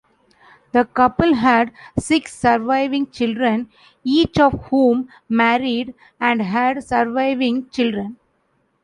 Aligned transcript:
The 0.71 0.85
couple 0.85 1.35
had 1.35 1.71
six 1.99 2.35
surviving 2.35 3.11
children, 3.11 3.69
each 4.03 4.39
of 4.39 4.65
whom 4.71 5.09
married 5.29 5.93
and 6.19 6.41
had 6.41 6.83
surviving 6.83 7.69
children. 7.69 8.17